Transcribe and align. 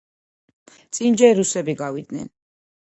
წინ 0.99 1.21
ჯერ 1.23 1.39
რუსები 1.43 1.81
გავიდნენ. 1.85 2.31